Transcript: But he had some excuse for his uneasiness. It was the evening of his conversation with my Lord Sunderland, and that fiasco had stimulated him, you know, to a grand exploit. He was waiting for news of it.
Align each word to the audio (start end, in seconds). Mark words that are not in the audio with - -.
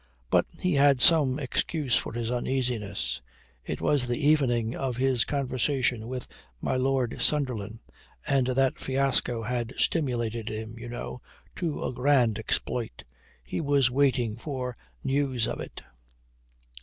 But 0.31 0.47
he 0.59 0.73
had 0.73 0.99
some 0.99 1.37
excuse 1.37 1.95
for 1.95 2.11
his 2.13 2.31
uneasiness. 2.31 3.21
It 3.63 3.81
was 3.81 4.07
the 4.07 4.17
evening 4.27 4.75
of 4.75 4.97
his 4.97 5.25
conversation 5.25 6.07
with 6.07 6.27
my 6.59 6.75
Lord 6.75 7.21
Sunderland, 7.21 7.81
and 8.25 8.47
that 8.47 8.79
fiasco 8.79 9.43
had 9.43 9.73
stimulated 9.77 10.49
him, 10.49 10.73
you 10.79 10.89
know, 10.89 11.21
to 11.57 11.83
a 11.85 11.93
grand 11.93 12.39
exploit. 12.39 13.03
He 13.43 13.61
was 13.61 13.91
waiting 13.91 14.37
for 14.37 14.75
news 15.03 15.47
of 15.47 15.59
it. 15.59 15.83